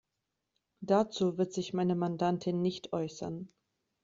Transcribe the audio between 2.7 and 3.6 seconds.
äußern.